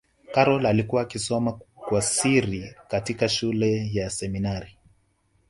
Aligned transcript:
karol 0.31 0.65
alikuwa 0.65 1.01
akisoma 1.01 1.59
kwa 1.75 2.01
siri 2.01 2.75
katika 2.87 3.29
shule 3.29 3.89
ya 3.93 4.09
seminari 4.09 4.77